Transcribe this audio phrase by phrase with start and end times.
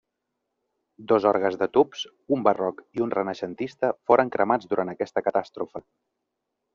[1.09, 1.99] Dos orgues de tubs,
[2.37, 5.83] un barroc i un renaixentista, foren cremats durant aquesta catàstrofe.